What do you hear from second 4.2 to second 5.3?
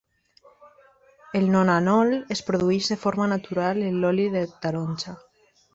de taronja.